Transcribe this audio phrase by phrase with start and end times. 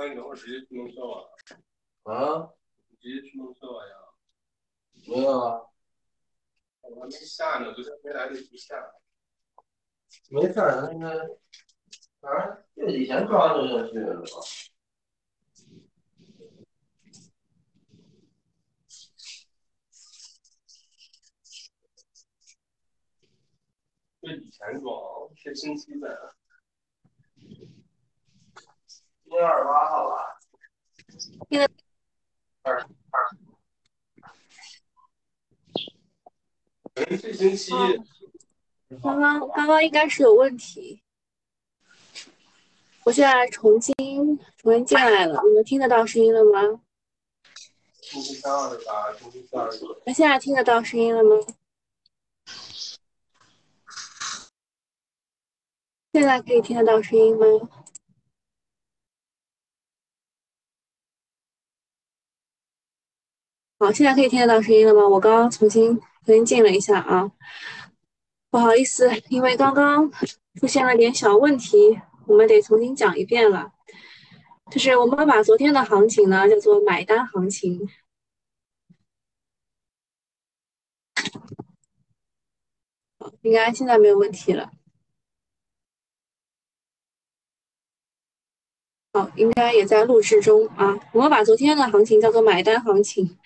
[0.00, 1.22] 那你等会儿直接去弄测网
[2.04, 2.54] 啊？
[3.02, 3.94] 直接去弄测网呀？
[5.06, 5.60] 没有啊，
[6.80, 8.94] 我还没下呢，昨天没来得及下。
[10.30, 11.38] 没事儿，那个，
[12.18, 14.26] 反正就以前装就下去了吧。
[24.22, 26.34] 就以前装，是星期的。
[29.24, 30.38] 一月二八号吧。
[31.48, 31.68] 那个
[32.62, 32.86] 二二。
[36.94, 37.72] 这星期。
[39.02, 41.00] 刚刚刚刚应该是有问题，
[43.04, 43.94] 我现在重新
[44.58, 46.80] 重新进来了，你们听得到声音了吗？
[50.04, 51.36] 那现在听得到声音了吗？
[56.12, 57.46] 现在可以听得到声音吗？
[63.82, 65.08] 好，现在可以听得到声音了吗？
[65.08, 67.32] 我刚刚重新重新进了一下啊。
[68.50, 70.10] 不好意思，因为刚刚
[70.56, 73.72] 出现了点小问题，我们得重新讲一遍了。
[74.70, 77.88] 就是我们把昨天的行情呢叫做买单行情，
[83.40, 84.70] 应该现在没有问题了。
[89.12, 90.98] 好，应该也在录制中啊。
[91.12, 93.36] 我们把昨天的行情叫做买单行情。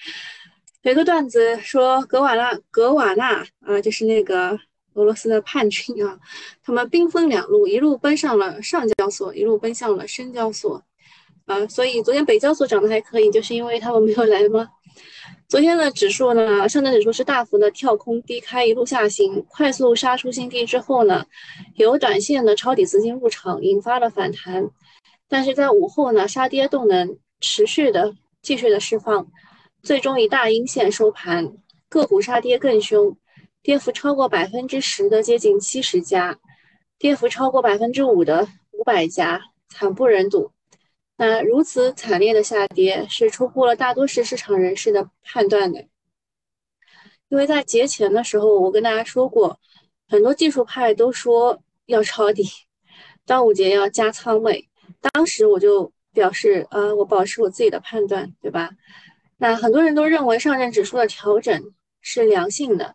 [0.82, 4.58] 有一个段子说，格瓦纳，格瓦纳啊，就是那个。
[4.96, 6.16] 俄罗斯的叛军啊，
[6.62, 10.80] 他们兵分两路，一路奔上了上交所，一路奔向了深交所，
[11.46, 14.68] 啊，所以昨天北交所涨得还可以，就是因为他们没有来吗？
[15.48, 21.26] 昨天的指数呢，上证指数是大幅的跳空低开，一路下行，快速杀出新低之后呢，
[21.74, 24.70] 有短线的抄底资金入场，引发了反弹，
[25.28, 29.30] 但是在午后呢，杀跌动能持续的继续的释放，
[29.82, 31.56] 最终以大阴线收盘，
[31.88, 33.16] 个股杀跌更凶。
[33.62, 36.38] 跌幅超过百分之十的接近七十家，
[36.98, 39.40] 跌幅超过百分之五的五百家，
[39.70, 40.52] 惨不忍睹。
[41.16, 45.80] 那如此惨烈的下跌是出乎了大多数市场人士的判断的，
[47.30, 49.58] 因为在节前的时候，我跟大家说过，
[50.08, 52.44] 很多技术派都说要抄底，
[53.24, 54.68] 端午节要加仓位。
[55.12, 58.70] 当时我就表示，呃，我保持我自己的判断，对吧？
[59.36, 62.94] 那很多人都认为上证指数的调整是良性的。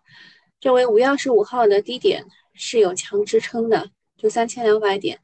[0.62, 5.18] 认为五月二十五号的低点是有强支撑的，就三千两百点，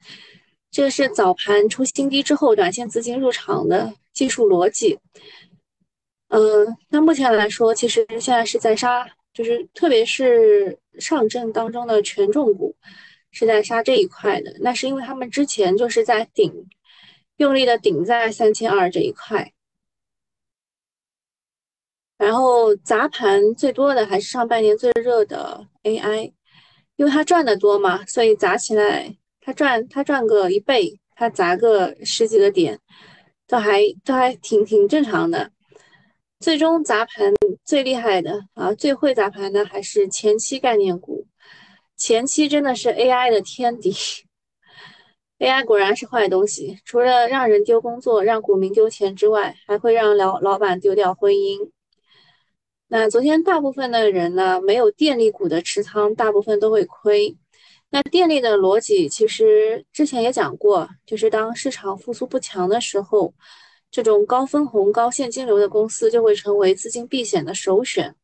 [0.72, 4.98] 这是早盘出新低之后短线资金入场的技术逻辑。
[6.30, 12.76] 嗯，那目前来说，其实现在是在杀，就是特别是上证当中的权重股
[13.36, 16.68] 是在杀这一块的，那是因为他们之前就是在顶，
[17.36, 19.52] 用力的顶在三千二这一块。
[22.18, 26.32] 然后砸盘最多的还是上半年最热的 AI，
[26.96, 32.80] 因为它赚的多嘛，所以砸起来它赚它赚个一倍，它砸个十几个点，
[33.48, 35.52] 都还都还挺挺正常的。
[36.40, 37.34] 最终砸盘
[37.66, 41.28] 最厉害的啊，最会砸盘的还是前期概念股，
[41.98, 43.94] 前期真的是 AI 的天敌。
[45.40, 51.70] AI 果然是坏东西，除了让人丢工作、让股民丢钱之外，还会让老老板丢掉婚姻。
[52.88, 57.36] 那昨天大部分的人呢，没有电力股的持仓，大部分都会亏。
[57.90, 63.34] 那电力的逻辑其实之前也讲过，就是当市场复苏不强的时候，
[63.90, 68.16] 这种高分红、高现金流的公司就会成为资金避险的首选。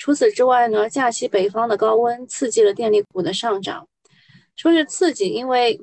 [0.00, 3.86] 除此之外呢，假期北方的高温刺激了电力股的上涨。
[4.56, 5.78] 说是刺激，因为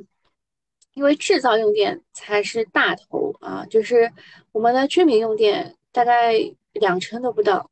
[0.96, 4.12] 因为制造用电才是大头啊，就是
[4.52, 6.34] 我们的居民用电大概
[6.74, 7.70] 两成都不到。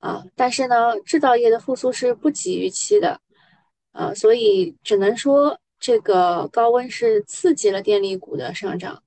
[0.00, 3.18] 啊，但是呢，制造业的复苏是不及预期的，
[3.92, 9.02] 啊，所以只能说这个高温是刺激了电力股的上涨，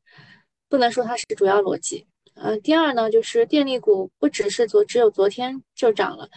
[0.68, 2.08] 不能说它是主要逻辑。
[2.36, 6.30] 呃，第二呢，就是电力股不只是昨只有昨天就涨了，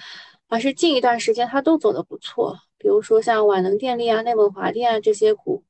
[0.49, 5.65] 而是近一段时间它都走的不错，比如说像皖能电力啊、内蒙华电啊这些股，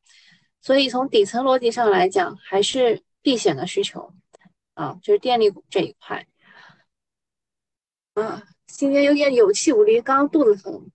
[0.60, 4.12] 所以从底层逻辑上来讲，还是避险的需求，
[4.74, 6.26] 啊，就是电力股这一块，
[8.14, 8.42] 啊。
[8.68, 10.90] 今天有点有气无力，刚刚肚子疼。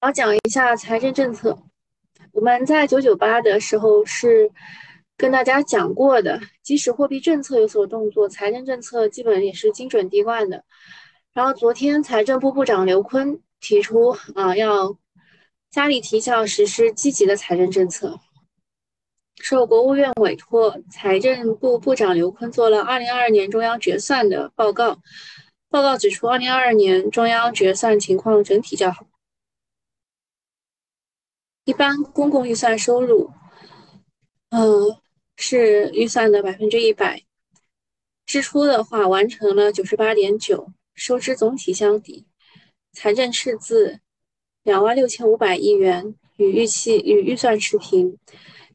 [0.00, 1.56] 我讲一下财政政策。
[2.32, 4.50] 我们在九九八的时候是
[5.20, 10.64] 跟大家讲过的，即使货币政策有所动作，财政政策基本也是精准滴灌的。
[11.34, 14.96] 然后昨天财政部部长刘昆提出啊，要
[15.70, 18.18] 加力提效实施积极的财政政策。
[19.42, 25.02] 受国务院委托，财政部部长刘昆做了二零二二年中央决算的报告。
[25.68, 29.04] 报告指出，二零二二年中央决算情况整体较好。
[31.66, 33.30] 一般公共预算收入，
[34.48, 34.98] 呃，
[35.40, 37.24] 是预算的百分之一百；
[38.26, 42.26] 支出的话，完成了九十八点九，收支总体相抵，
[42.92, 44.00] 财政赤字
[44.62, 48.18] 两万六千五百亿元，与预期与预算持平。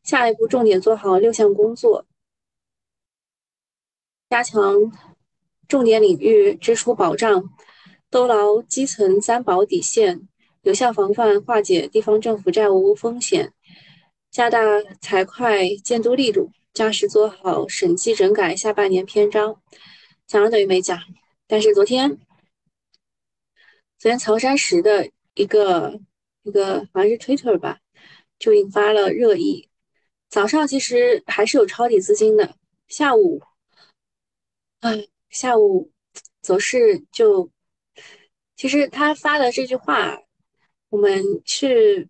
[0.04, 2.06] 下一步重点做好六项工作，
[4.30, 4.92] 加强
[5.68, 7.50] 重点领域支出保障，
[8.10, 10.28] 兜牢基层三保底线，
[10.64, 13.54] 有效防范化解地方政府债务风险，
[14.36, 14.60] 加大
[15.00, 19.62] 财会监督力度，扎实做好审计整改下半年篇章。
[20.28, 21.00] 讲了等于没讲，
[21.48, 22.18] 但是昨天，
[23.98, 26.02] 昨天曹山石的一个
[26.44, 27.80] 一个好像是 Twitter 吧，
[28.38, 29.70] 就引发了热议。
[30.28, 32.58] 早上其实还是有抄底资金的，
[32.90, 33.42] 下午，
[34.82, 35.94] 哎，下午
[36.42, 37.50] 走势就，
[38.58, 40.20] 其实他发的这句话，
[40.90, 42.10] 我们是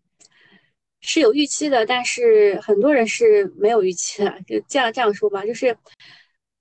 [1.05, 5.77] 是有预期的，但是很多人是没有预期的，就这样这样说吧，就是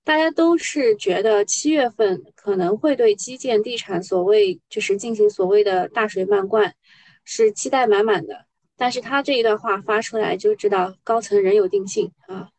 [0.03, 6.75] 大家都是觉得七月份可能会对基建、地产所谓就是进行所谓的大水漫灌，
[7.23, 8.45] 是期待满满的。
[8.77, 12.49] 但是他这一段话发出来就知道高层人有定性啊。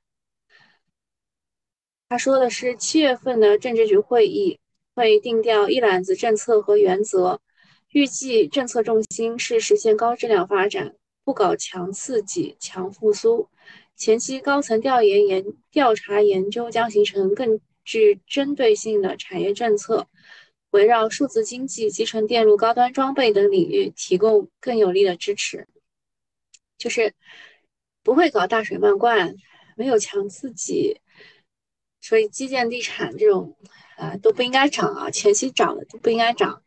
[2.08, 4.58] 他说的是七月份的政治局会议
[4.94, 7.40] 会定调一揽子政策和原则，
[7.90, 10.94] 预计政策重心是实现高质量发展，
[11.26, 13.48] 不搞强刺激、强复苏。
[13.96, 20.06] 前期高层调研研调查研究将形成更具针对性的产业政策，
[20.70, 25.66] 围绕数字经济、集成电路、高端装备等领域提供更有力的支持。
[26.78, 27.12] 就是
[28.04, 29.34] 不会搞大水漫灌，
[29.74, 31.00] 没有强刺激，
[32.00, 33.56] 所以基建、地产这种
[33.96, 36.62] 啊都不应该涨啊，前期涨的都不应该涨。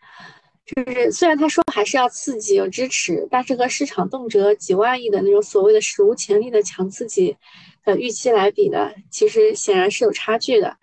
[0.76, 7.38] 就是虽然他说还是要刺激有支持，但是和市场动辄几万亿的那种所谓的史无前例的强刺激
[7.84, 10.78] 的预期来比呢，其实显然是有差距的。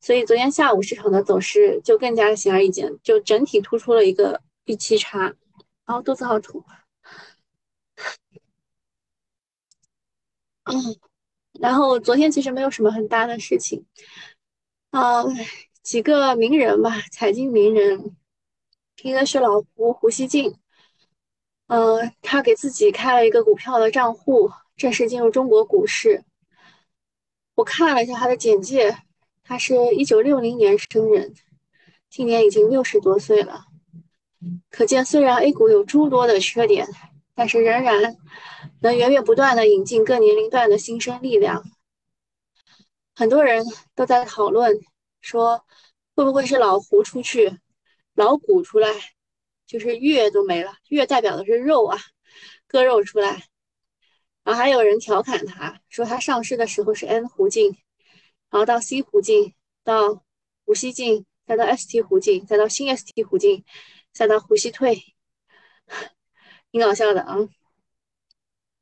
[0.00, 5.34] 所以昨天下午市场的走势就更加显而易见，就整体突出了一个预期差。
[5.86, 6.64] 然后肚子好痛。
[10.64, 10.96] 嗯，
[11.60, 13.84] 然后昨天其实没有什么很大的事情，
[14.90, 15.24] 啊，
[15.82, 18.16] 几个名人吧，财经名人，
[19.02, 20.54] 应该是老胡胡锡进，
[21.68, 26.24] 嗯，他给自己开了一个股票的账户，正式进入中国股市。
[27.54, 28.96] 我看了一下他的简介，
[29.42, 31.34] 他是一九六零年生人，
[32.08, 33.64] 今年已经六十多岁了，
[34.70, 36.88] 可见虽然 A 股有诸多的缺点，
[37.34, 38.16] 但是仍然。
[38.82, 41.62] 能源源不断的引进各年龄段的新生力量，
[43.14, 43.62] 很多人
[43.94, 44.80] 都在讨论
[45.20, 45.62] 说，
[46.14, 47.58] 会不会是老胡出去，
[48.20, 48.90] 老股出来，
[49.66, 51.96] 就是月都没了，月代表的是肉啊，
[52.66, 53.44] 割肉出来。
[54.44, 57.78] 然后还有人调侃他说，他上市的时候是 N 弧进，
[58.50, 60.22] 然后到 C 弧进，到
[60.66, 63.64] 胡锡进，再到 ST 弧进，再到新 ST 弧进，
[64.12, 65.02] 再到胡锡退，
[66.70, 67.38] 挺搞笑的啊。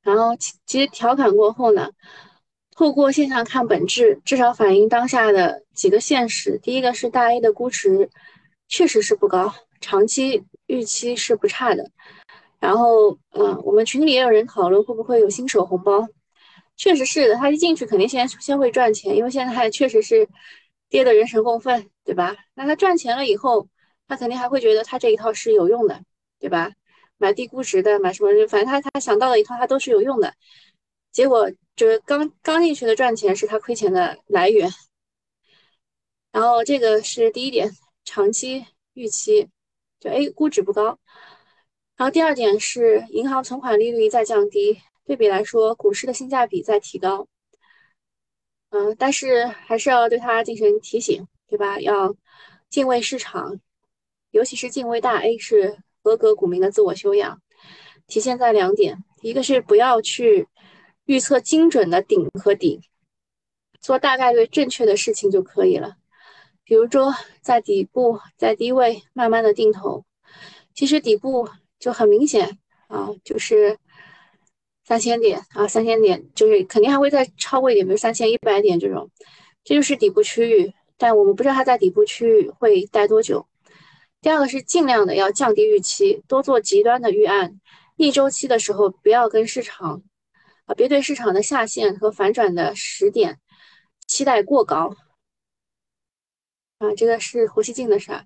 [0.02, 1.92] 然后其实调侃过后呢，
[2.73, 6.59] 透过现象看本质，至少反映当下的几个现实。
[6.61, 8.11] 第一个是大 A 的估值
[8.69, 11.91] 确实是不高，长期预期是不差的。
[12.61, 16.07] 然后，嗯，我们群里也有人讨论会不会有新手红包，
[16.77, 20.29] 确实是的，他一进去肯定先先会赚钱，因为现在也确实是
[20.89, 22.37] 跌的人神共愤，对吧？
[22.55, 23.69] 那他赚钱了以后，
[24.07, 26.03] 他肯定还会觉得他这一套是有用的，
[26.39, 26.73] 对吧？
[27.17, 28.31] 买低估值的，买什么？
[28.49, 30.35] 反正他他想到的一套，他都是有用的。
[31.11, 34.71] 结果就是刚刚进去的赚钱是他亏钱的来源。
[36.33, 37.71] 然后这个是第一点，
[38.09, 39.50] 长期预期
[40.00, 40.99] 就 A 估值不高。
[41.97, 47.29] 然后第二点是银行存款利率在降低，对比来说，股市的性价比在提高。
[48.71, 51.79] 嗯，但是还是要对它进行提醒，对吧？
[51.81, 52.15] 要
[52.71, 53.61] 敬畏市场，
[54.31, 55.79] 尤其是敬畏大 A 是。
[56.00, 57.43] 合格股民的自我修养
[58.07, 60.49] 体现在两点：一个是不要去
[61.05, 62.81] 预测精准的顶和底，
[63.79, 65.97] 做大概率正确的事情就可以了。
[66.69, 70.05] 比如说，在底部在低位慢慢的定投，
[70.75, 71.49] 其实底部
[71.79, 72.59] 就很明显
[72.89, 73.79] 啊，就是
[74.85, 79.11] 三千点啊，三千点就是肯定还会再超过一点，比如三千一百点这种，
[79.65, 80.71] 这就是底部区域。
[80.99, 83.47] 但我们不知道它在底部区域会待多久。
[84.21, 87.59] 第二个是尽量的要降低预期，多做极端的预案。
[87.97, 90.03] 逆周期的时候，不要跟市场
[90.67, 93.39] 啊，别对市场的下限和反转的时点
[94.07, 94.95] 期待过高。
[96.78, 98.25] 啊，这个是胡锡进的事儿，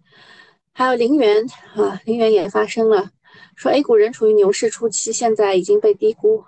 [0.74, 3.10] 还有陵园啊，陵园也发生了，
[3.56, 6.44] 说 A 股仍处于牛市初期，现在已经被低估。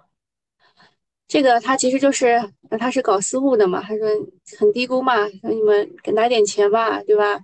[1.26, 4.06] 这个他其实就是他是搞私募的嘛，他说
[4.58, 7.40] 很低估嘛，说你们给拿点钱吧，对吧？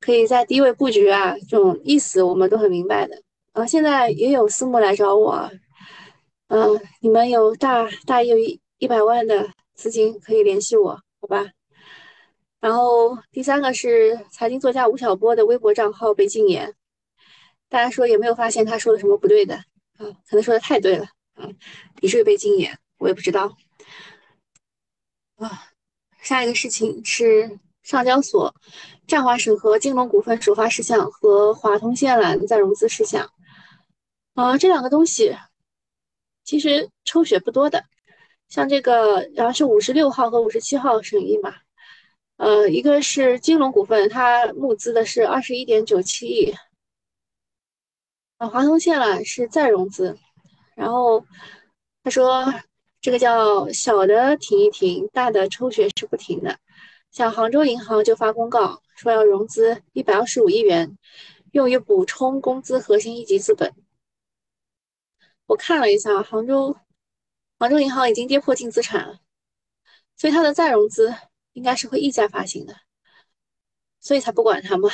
[0.00, 3.22] 可以在低位布局啊，这种意思我们都很明白的。
[3.52, 5.50] 啊，现在也有私募来找我，
[6.48, 11.44] 嗯，你们有大大有一一百万的资金可以联系我，好吧？
[12.64, 16.74] 然后第三个是财经作家吴晓波的微博账号被禁言，
[17.68, 19.54] 大家说也没有发现他说的什么不对的
[19.98, 21.04] 啊，可能说的太对了
[21.34, 21.46] 啊，
[22.00, 23.54] 以至于被禁言，我也不知道。
[25.36, 25.64] 啊，
[26.22, 28.54] 下一个事情是上交所
[29.06, 33.30] 暂缓审核金龙股份首发事项和华通线缆再融资事项。
[34.32, 35.36] 啊，这两个东西
[36.44, 37.84] 其实抽血不多的，
[38.48, 41.54] 像这个然后是五十六号和五十七号审议嘛。
[42.36, 46.52] 呃，一个是金龙股份，它募资的是二十一点九七亿。
[48.38, 50.18] 啊，华通线缆是再融资，
[50.74, 51.24] 然后
[52.02, 52.52] 他说
[53.00, 56.58] 这个叫小的停一停，大的抽血是不停的。
[57.12, 60.98] 像杭州银行就发公告说要融资一百二十五亿元，
[61.52, 63.72] 用于补充工资核心一级资本。
[65.46, 66.76] 我看了一下，杭州
[67.60, 69.20] 杭州银行已经跌破净资产了，
[70.16, 71.14] 所以它的再融资。
[71.54, 72.76] 应该是会溢价发行的，
[73.98, 74.90] 所以才不管它嘛。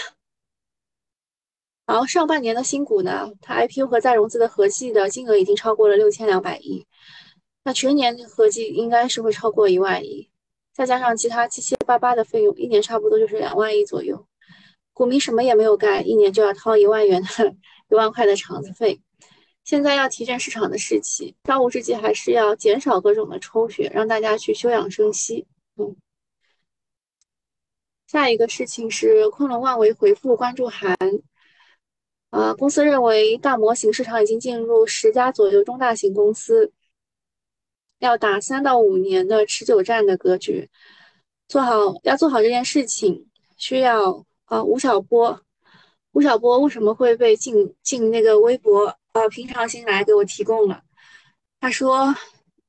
[1.86, 6.86] 然后上半年的新股呢，它 IPO 和再融资的合计的金额已经超过了六千两百亿，
[7.64, 10.30] 那全年合计应该是会超过一万亿，
[10.72, 14.24] 再加上其他七七八八的费用，一年差不多就是两万亿左右。
[14.92, 17.56] 股民什么也没有干，一年就要掏一万元的
[17.88, 19.00] 一万块的场子费。
[19.64, 25.46] 现在要提振市场的士气，当务之急还是要减少各种的抽血，让大家去休养生息。
[25.76, 25.96] 嗯。
[28.10, 30.98] 下一个事情是昆仑万维回复关注函，
[32.30, 36.72] 呃，公司认为大模型市场已经进入十家左右中大型公司，
[38.00, 40.68] 要打三到五年的持久战的格局，
[41.46, 45.40] 做好要做好这件事情，需要啊吴晓波，
[46.10, 48.92] 吴晓波为什么会被禁禁那个微博？
[49.12, 50.82] 呃，平常心来给我提供了，
[51.60, 52.12] 他说，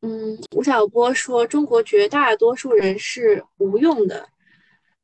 [0.01, 4.29] 嗯，吴晓波说中国绝大多数人是无用的。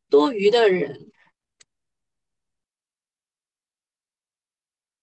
[0.10, 1.12] 多余的人，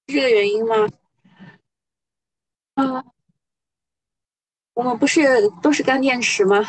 [0.07, 0.89] 是这个原因吗？
[2.75, 3.05] 啊，
[4.73, 6.63] 我们不是都是干电池吗？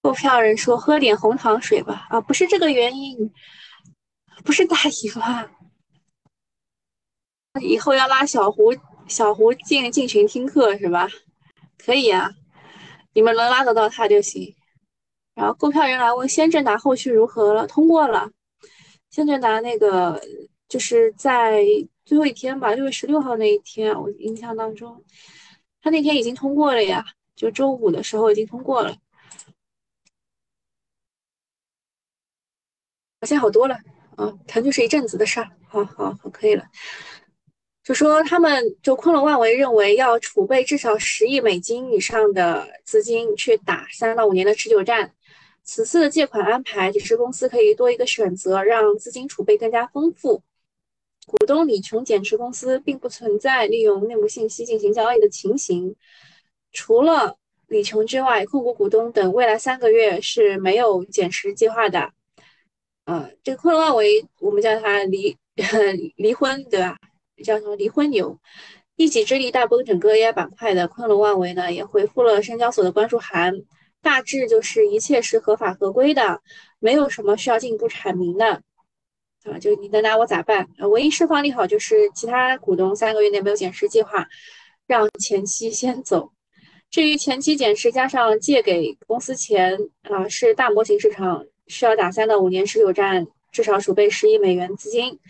[0.00, 2.06] 购票人说喝点红糖水吧。
[2.10, 3.32] 啊，不是这个原因，
[4.44, 5.50] 不是大姨妈。
[7.60, 8.72] 以后要拉小胡，
[9.08, 11.08] 小胡进进群听课是吧？
[11.78, 12.30] 可以啊。
[13.16, 14.54] 你们能拉得到他就行。
[15.34, 17.66] 然后购票人来问先正达后续如何了？
[17.66, 18.30] 通过了。
[19.08, 20.20] 先正达那个
[20.68, 21.64] 就是在
[22.04, 25.02] 最后一天吧，六月十六号那一天，我印象当中，
[25.80, 27.02] 他那天已经通过了呀，
[27.34, 28.94] 就周五的时候已经通过了。
[33.22, 33.76] 现在好多了
[34.16, 35.50] 啊，疼就是一阵子的事儿。
[35.66, 36.66] 好好好，可以了。
[37.86, 45.14] 就说他们就昆仑万维认为要储备至少十亿美金以上的资金去打三到五年的持久战。
[45.62, 50.42] 此次的借款安排只是公司可以多一个选择，让资金储备更加丰富。
[51.26, 55.94] 股东李琼减持公司，并不存在利用内幕信息进行交易的情形。
[56.72, 57.38] 除了
[57.68, 62.10] 李琼之外，控股股东等未来三个月是没有减持计划的。
[63.04, 65.36] 呃，这个昆仑万维我们叫它离
[66.16, 66.98] 离婚，对吧？
[67.44, 68.38] 叫什么离婚牛？
[68.96, 73.62] 一己之力大崩整个 AI 板块的昆仑万维呢，也回复了深交所的关注函，
[74.00, 76.40] 大致就是一切是合法合规的，
[76.78, 78.62] 没有什么需要进一步阐明的。
[79.44, 80.66] 啊，就你能拿我咋办？
[80.78, 84.26] 唯一释放利好就是其他股东三个月内没有减持计划，
[84.86, 86.32] 让前期先走。
[86.90, 95.20] 至于前期减持加上借给公司钱啊，是大模型市场需要打三到五年持久战，至少储备十亿美元资金。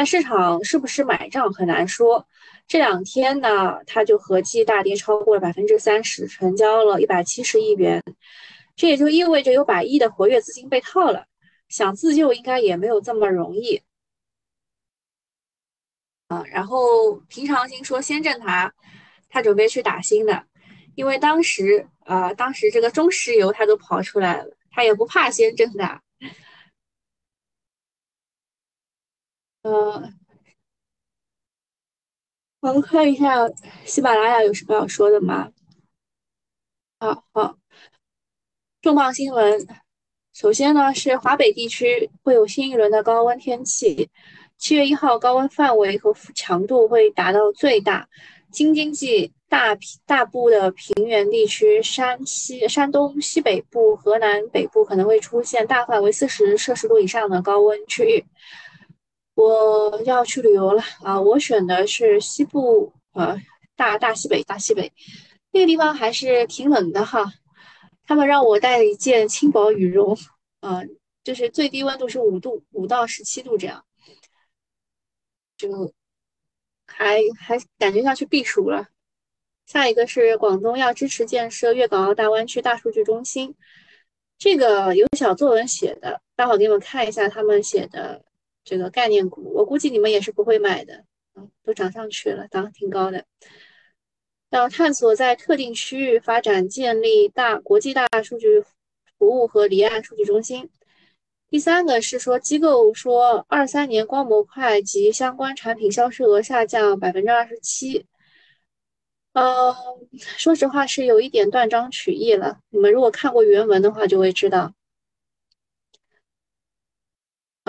[0.00, 2.26] 但市场是不是买账很难说。
[2.66, 8.02] 这两天呢，它就合计大跌超过了百分之三十，成交了一百七十亿元，
[8.74, 11.26] 这也就意味着有百亿的活跃资金被套了，
[11.68, 13.82] 想自救应该也没有这么容易。
[16.28, 18.72] 啊，然后平常心说，先正达
[19.28, 20.46] 他准备去打新的，
[20.94, 26.02] 因为当时啊，当时这个中石油他都跑出来了，他也不怕先正达。
[29.62, 30.10] 呃，
[32.60, 33.48] 我们看一下
[33.84, 35.50] 喜马拉雅有什么要说的吗？
[36.98, 37.56] 好好，
[38.80, 39.66] 重磅新闻。
[40.32, 44.08] 首先呢，是华北地区会有新一轮的高温天气。
[44.56, 48.08] 七月一号，高温范围和强度会达到最大。
[48.50, 58.24] 京津冀大大部的平原地区、山西、山东西北部、河南北部可能会出现大范围四十摄氏度以上的高温区域。
[59.40, 61.18] 我要去旅游了啊！
[61.18, 63.40] 我选的是西部，呃，
[63.74, 64.92] 大大西北，大西北
[65.50, 67.32] 那个地方还是挺冷的哈。
[68.04, 70.14] 他们让我带一件轻薄羽绒，
[70.60, 70.82] 啊，
[71.24, 73.82] 就是最低温度是五度，五到十七度这样，
[75.56, 75.90] 就
[76.86, 78.88] 还还感觉像去避暑了。
[79.66, 83.54] 下一个是广东要支持建设粤港澳大湾区大数据中心，
[84.36, 88.22] 这个有小作文写的，待会给你们看一下他们写的
[88.64, 93.24] 这个概念股，我估计你们也是不会买的，啊，都涨上去了，涨挺高的。
[94.50, 98.60] 要探索在特定区域发展建立大国际大数据
[99.18, 100.68] 服务和离岸数据中心。
[101.48, 108.06] 第三个是说，机构说二三年光模块及相关产品销售额下降百分之二十七。
[109.32, 109.74] 呃，
[110.36, 112.58] 说实话是有一点断章取义了。
[112.70, 114.74] 你们如果看过原文的话，就会知道。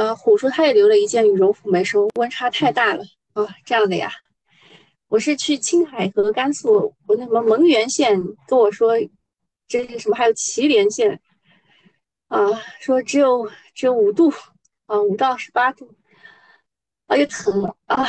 [0.01, 4.11] 呃，虎叔他也留了一件羽绒服没收，温差太大了啊，这样的呀。
[5.09, 8.93] 我是去青海和甘肃，我那什么蒙源县跟我说，
[9.67, 10.15] 这是什么？
[10.15, 11.21] 还有祁连县
[12.29, 12.47] 啊，
[12.79, 14.33] 说只有只有五度
[14.87, 15.93] 啊，五到十八度，
[17.05, 18.07] 啊，又疼了啊！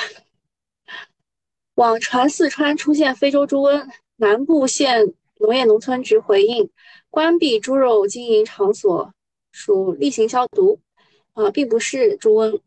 [1.74, 6.70] 网传四川出现非洲猪瘟，南部县农业农村局回应，
[7.10, 9.12] 关闭猪肉经营场所，
[9.50, 10.80] 属例行消毒
[11.34, 12.60] 啊，并不是猪瘟。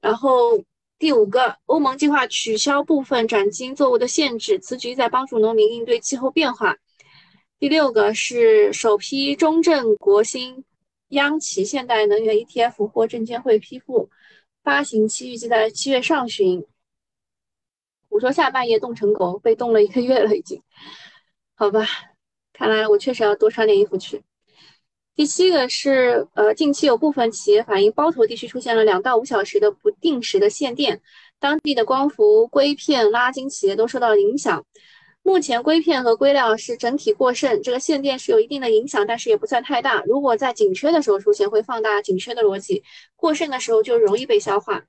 [0.00, 0.64] 然后。
[1.00, 6.76] 第五个，欧盟计划取消部分转基因作物的限制，此举在帮助农民应对气候变化。
[7.60, 10.64] 第六个是首批中证国新
[11.10, 14.10] 央企现代能源 ETF 获证监会批复，
[14.64, 16.66] 发行期预计在七月上旬。
[18.08, 20.60] 我说下半夜冻成狗，被冻了一个月了已经。
[21.54, 21.86] 好吧，
[22.52, 24.24] 看来我确实要多穿点衣服去。
[25.18, 31.00] 第七个是，呃，近期有部分企业反映包头地区出现了两到五小时的不定时的限电，
[31.40, 34.64] 当地的光伏、硅片、拉筋企业都受到了影响。
[35.24, 40.04] 目前硅片和硅料是整体过剩，这个限电是有一定的影响，但是也不算太大。
[40.06, 42.80] 如果在紧缺的时候出现，会放大紧缺的逻辑；
[43.16, 44.84] 过剩的时候就容易被消化。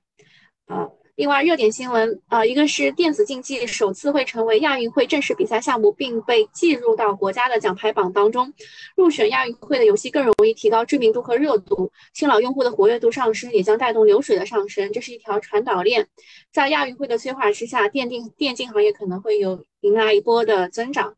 [0.66, 0.90] 啊。
[1.20, 8.50] 另外，热点新闻啊，一个是电子竞技首次会成为亚运会正式比赛项目，并被计入到国家的奖牌榜当中。
[8.96, 16.08] 入选亚运会的游戏更容易提高知名度和热度，新老用户的活跃度上升，也将带动流水的上升，这是一条传导链。
[16.50, 21.14] 在亚运会的催化之下，电竞电竞行业可能会有迎来一波的增长。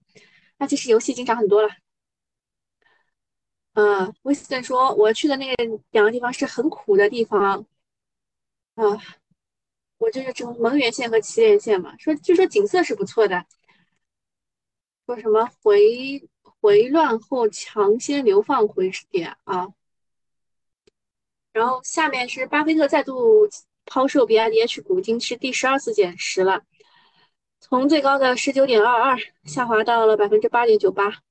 [0.59, 1.69] 那其实游戏已经涨很多了。
[3.75, 7.65] 嗯，威斯顿说，我去的那个两个地方是很苦的地方。
[8.75, 8.99] 啊。
[10.03, 13.47] 我就是从蒙元县和祁连县嘛，说据说景色是不错的，
[15.07, 16.29] 说什么回
[16.61, 19.69] 回乱后强先流放回点啊，
[21.53, 23.49] 然后下面是巴菲特再度
[23.85, 26.63] 抛售 BIDH 股，已经是第十二次减持了，
[27.61, 31.23] 从最高的十九点二二下滑到了百分之八点九八，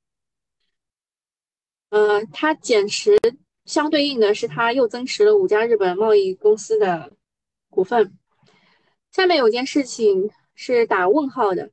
[1.89, 3.19] 呃，他减持
[3.65, 7.11] 相对应的是他又增持了五家日本贸易公司的
[7.69, 8.17] 股份。
[9.11, 11.69] 下面有件事情是打问号的，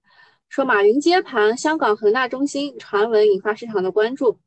[0.48, 4.40] 说马云接盘香港恒大中心，传闻引发市场的关注。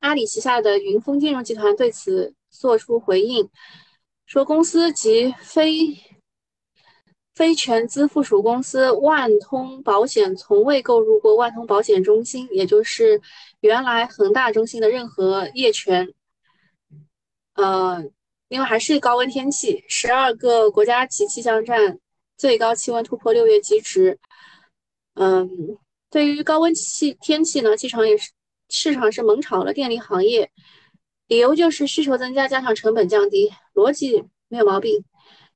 [0.00, 3.48] 阿里旗下的云峰金融集团对此作出回应，
[4.26, 5.96] 说公司及非
[7.32, 13.20] 非全资附属公司万通保险从未购入过万通保险中心，也就是
[13.60, 16.12] 原来恒大中心的任何业权。
[17.54, 18.10] 呃。
[18.50, 22.00] 另外还是高温天气，十二个国家级气象站
[22.36, 24.18] 最高气温突破六月极值。
[25.14, 25.48] 嗯，
[26.10, 28.32] 对于高温气天气呢，机场也是
[28.68, 30.50] 市场是猛炒了电力行业，
[31.28, 35.04] 理由就是需求增加加上成本降低，逻辑没有毛病。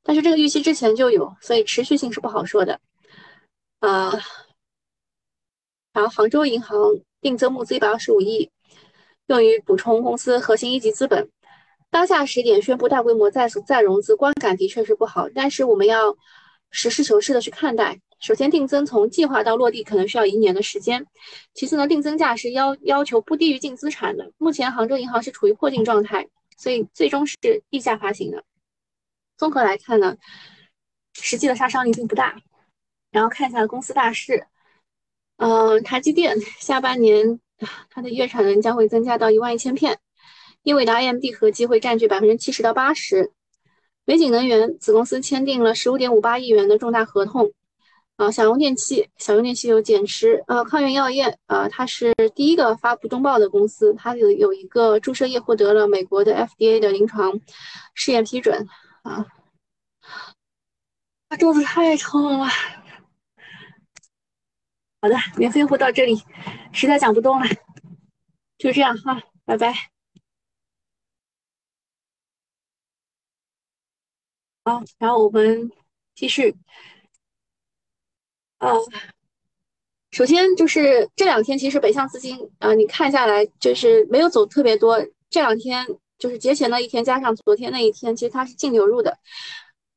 [0.04, 2.80] 但是这个预期之前就有，所以持续性是不好说的。
[3.80, 4.12] 啊，
[5.92, 6.78] 然后杭州银行
[7.20, 8.48] 定增募资一百二十五亿，
[9.26, 11.28] 用于补充公司核心一级资本。
[11.94, 16.16] 当下时点宣布大规模再再融资，观感的确是不好，但是我们要
[16.72, 18.00] 实事求是的去看待。
[18.18, 21.06] 首先，定增从计划到落地可能需要一年的时间。
[21.54, 24.32] 其次呢，定增价是要要求不低于净资产的。
[24.38, 26.26] 目前杭州银行是处于破净状态，
[26.58, 27.36] 所以最终是
[27.70, 28.42] 溢价发行的。
[29.36, 30.16] 综合来看呢，
[31.12, 32.36] 实际的杀伤力并不大。
[33.12, 34.44] 然后看一下公司大事。
[35.36, 37.38] 嗯，台积电下半年
[37.88, 39.96] 它的月产能将会增加到一万一千片，
[40.64, 43.30] 英伟达 AMD 合计会占据百分之七十到八十。
[44.06, 47.52] 美景能源子公司签订了十五点五八亿元的重大合同。
[48.16, 50.42] 啊，小用电器，小用电器有减持。
[50.46, 57.40] 呃，康源药业，呃，它是第一个发布中报的公司，它有有一个注射液获得了美国的 FDA 的临床
[57.94, 58.66] 试验批准。
[59.02, 59.26] 啊，
[61.28, 62.46] 啊，桌子太重了。
[65.02, 66.22] 好的，免费货到这里，
[66.72, 67.46] 实在讲不动了，
[68.56, 69.93] 就这样哈，拜拜。
[74.64, 75.70] 好，然后我们
[76.14, 76.56] 继续。
[78.58, 78.70] 啊，
[80.10, 84.98] 首先就是这两天，其实北向资金啊，你看下来就是没有走特别多。
[85.28, 85.86] 这两天
[86.18, 89.18] 就是节前的一天，加上昨天那一天，其实它是净流入的。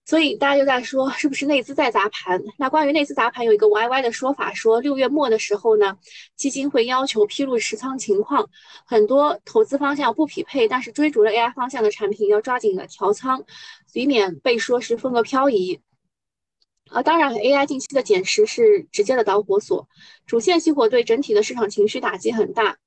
[0.08, 2.41] 所以大家就在说，是不是内资在砸盘？
[2.58, 5.98] 那关于内资砸盘，有一个 YY 的说法，说六月末的时候呢，
[6.38, 8.50] 基金会要求披露持仓情况，
[8.86, 13.43] 很多投资方向不匹配，但是追逐了 AI 方向的产品，要抓紧的调仓，
[13.91, 15.82] 以免被说是风格漂移。
[16.89, 19.89] 啊，当然，AI 近期的减持是直接的导火索，
[20.26, 22.78] 主线熄火对整体的市场情绪打击很大。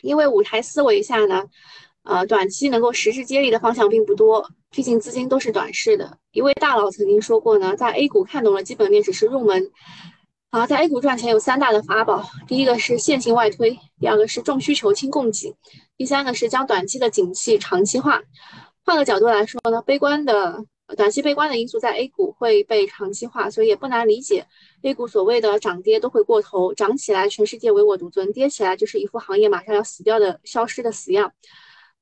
[0.00, 1.44] 因为舞台思维下呢，
[2.02, 6.18] 呃，短期能够实质接力的方向并不多，毕竟资金都是短视的。
[6.32, 9.70] 一位大佬曾经说过呢，在 A 股看懂了基本面只是入门。
[10.50, 15.54] 啊，在 A 股赚钱有三大的法宝，第一个是线性外推，第二个是重需求轻供给，
[15.96, 18.22] 第三个是将短期的景气长期化。
[18.84, 20.64] 换个角度来说呢，悲观的。
[20.94, 24.44] 短期悲观的因素在 A 股会被长期化，所以也不难理解
[24.82, 31.32] A 股所谓的涨跌都会过头，涨起来全世界唯我独尊，跌起来就是一副行业马上要死掉的消失的死样，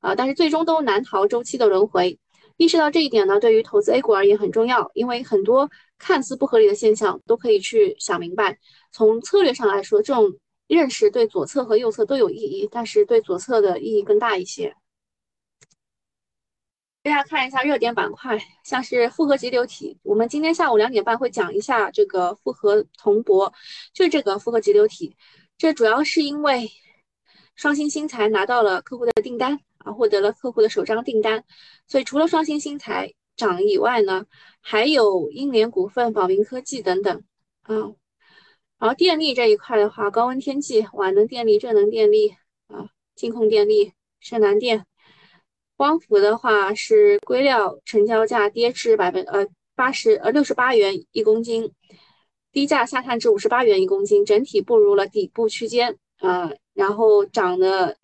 [0.00, 0.16] 啊！
[0.16, 2.18] 但是最终都难逃周期的轮回。
[2.60, 8.58] 意识到这一点呢，对于投资 A 股而言很重要，因为很多看似不合理的现象都可以去想明白。
[8.92, 14.76] 从策略上来说，这种认识对左侧和右侧都有意义，但是对左侧的意义更大一些。
[17.02, 23.50] 大家看一下热点板块，像是复合节流体，我们今天下午两点半会讲一下这个复合铜箔，
[23.94, 25.16] 就是这个复合节流体。
[25.56, 26.70] 这主要是因为
[27.56, 31.44] 双星新材拿到了客户的订单啊，获得了客户的首张订单，
[31.86, 34.26] 所以除了双星新材涨以外呢，
[34.60, 37.22] 还有英联股份、宝明科技等等。
[37.62, 37.74] 啊，
[38.78, 42.30] 然后电力这一块的话，高温天气，瓦能电力、浙能电力
[42.68, 44.86] 啊，金控电力、深南电。
[45.76, 51.72] 光伏的话是硅料成交价跌至百分呃八十呃六十八元一公斤，
[52.52, 56.50] 低价下探至五十八元一公斤，整体步入了底部区间啊。
[56.74, 57.96] 然后涨的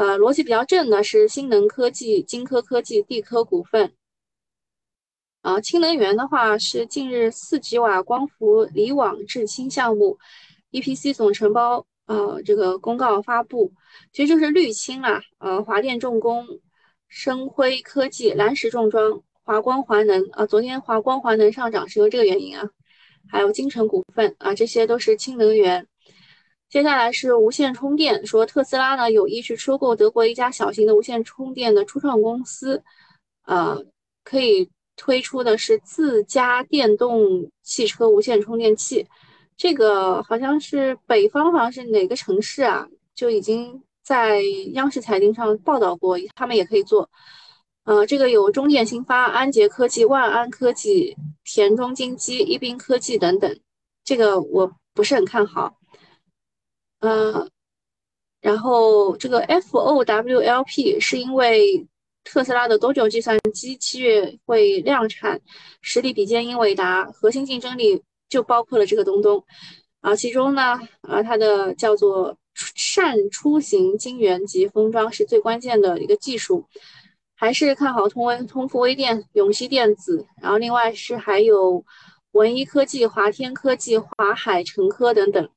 [0.00, 3.92] 呃逻辑比较正的是新能科技、金科科技、地科股份
[5.42, 5.60] 啊。
[5.60, 10.18] 氢能源的话是近日四吉瓦光伏离网制氢项目
[10.70, 13.74] EPC 总承包呃这个公告发布，
[14.10, 16.46] 其实就是绿氢啦，呃华电重工。
[17.12, 22.70] 深辉科技、蓝石重装、华光华能啊，昨天华光华能上涨是由这个原因啊，
[23.28, 25.88] 还有金城股份啊，这些都是氢能源。
[26.70, 32.82] 接下来是无线充电，说特斯拉呢有意去收购德国一家小型的无线充电的初创公司，
[33.44, 33.84] 呃，
[34.24, 39.04] 可以推出的是自家电动汽车无线充电器，
[39.56, 43.82] 这个好像是北方，好像是哪个城市啊，就已经。
[44.02, 47.08] 在央视财经上报道过，他们也可以做。
[47.84, 53.60] 呃，这个有中电新发、安捷科技、万安科技、田中金基、一斌科技等等。
[54.02, 55.76] 这个我不是很看好。
[57.00, 57.48] 呃，
[58.40, 61.86] 然后这个 FOWLP 是因为
[62.24, 65.40] 特斯拉的多久计算机七月会量产，
[65.82, 69.44] 实力比肩英伟达，核心竞争力就包括了这个东东。
[70.00, 72.36] 啊，其中呢，啊，它的叫做。
[72.74, 76.66] 善出行晶圆及封装是最关键的一个技术，
[77.34, 81.82] 还是看好通威、通富微电、永熙电子，然后另外是还有
[82.32, 85.48] 文一科技、华天科技、华海成科等等。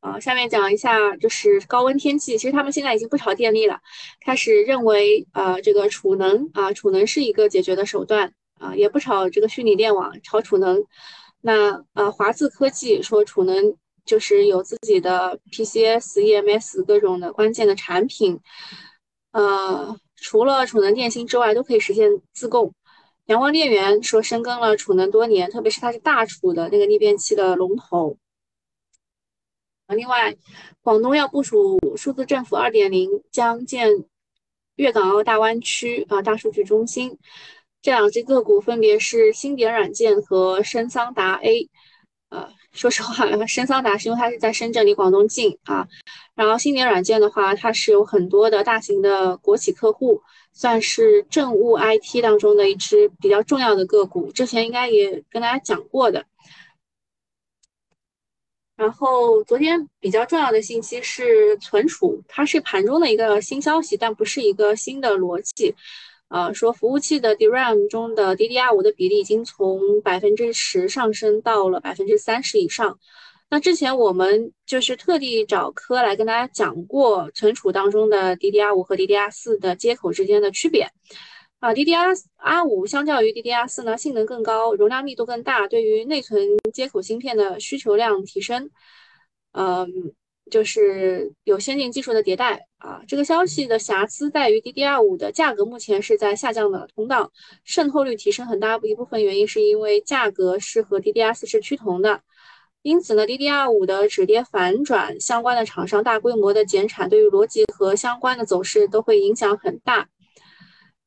[0.00, 3.80] 啊，下面讲一下就是高温天气，其实他们现在已经不炒电力了，
[4.24, 10.84] 开始认为呃这个储能啊，储能是一个解决的手段啊，也不炒这个虚拟电网，炒储能。
[11.40, 13.76] 那呃华字科技说储能。
[14.06, 18.40] 就是有自己的 PCS、EMS 各种的关键的产品，
[19.30, 22.72] 呃，除了储能电芯之外，都可以实现自供。
[23.26, 28.16] 阳光电源说深耕了储能多年，特别是它是大储的那个逆变器的龙头。
[29.90, 30.36] 另外，
[30.82, 34.04] 广东要部署数字政府二点零，将建
[34.76, 37.18] 粤港澳大湾区啊大数据中心。
[37.82, 41.68] 这两只个股分别是星点软件和深桑达 A。
[42.28, 45.88] 呃，说实话， 深桑达是因为它是在深圳，离广东近啊。
[46.36, 50.22] 然后星点软件的话，它是有很多的大型的国企客户，
[50.52, 56.24] 算是政务 IT 当中的一只比较重要的个股，之前应该也跟大家讲过的。
[58.80, 65.74] 然后昨天比较重要的信息是存储，它是盘中的一个新消息，但不是一个新的逻辑。
[66.28, 72.98] 呃，说服务器的 DRAM 中的 DDR5 的比例已经从百分之十上升到了百分之三十以上。
[73.50, 80.88] 那之前我们就是特地找科来跟大家讲过存储当中的 DDR5 和 DDR4 的接口之间的区别。
[81.60, 88.70] 啊，DDR5 相较于 DDR4 呢，性能更高，容量密度更大，对于内存接口芯片的需求量提升，
[89.52, 89.86] 嗯，
[90.50, 93.02] 就是有先进技术的迭代啊。
[93.06, 97.30] 这个消息的瑕疵在于 DDR5 的价格目前是在下降的通道，
[97.64, 102.22] 渗透率提升很大一部分原因是因为价格是和 DDR4 是趋同的，
[102.80, 110.08] 因此呢，DDR5 的止跌反转，相关的厂商大规模的减产，对于逻辑和相关的走势都会影响很大。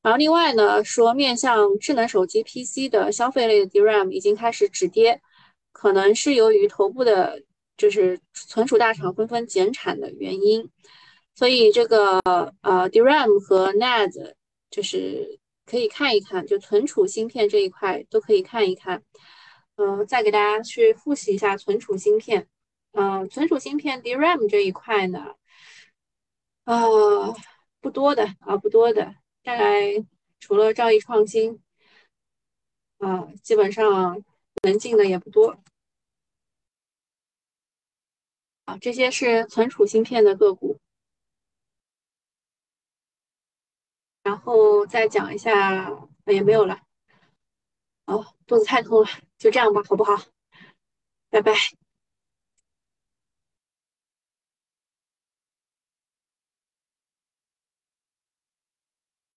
[0.03, 5.21] 然后另外呢，说面向智能手机 PC 的消费类的 DRAM 已经开始止跌，
[5.71, 7.41] 可能是由于头部的，
[7.77, 10.69] 就是存储大厂纷纷减产的原因。
[11.35, 12.19] 所以这个
[12.61, 14.33] 呃 DRAM 和 NAND
[14.69, 19.01] 就是可以看一看，就存储芯片这一块都可以看一看。
[19.77, 22.47] 嗯，再给大家去复习一下存储芯片。
[22.91, 25.33] 嗯，存储芯片 DRAM 这一块呢，
[26.65, 27.33] 呃，
[27.81, 29.15] 不多的啊，不多的。
[29.43, 30.03] 大概
[30.39, 31.61] 除了兆易创新，
[32.97, 34.23] 啊，基本上
[34.63, 35.57] 能进的也不多。
[38.65, 40.79] 啊，这些是存储芯片的个股，
[44.23, 45.91] 然后再讲一下，
[46.25, 46.79] 也没有了。
[48.05, 50.15] 哦，肚子太痛了，就这样吧，好不好？
[51.29, 51.53] 拜拜。